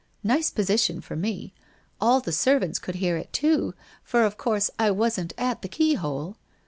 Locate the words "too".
3.31-3.75